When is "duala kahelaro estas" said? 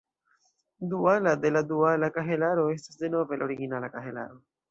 1.73-2.99